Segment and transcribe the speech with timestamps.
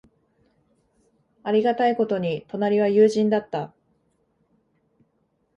[1.43, 3.71] ありがたいことに、隣は友人だった。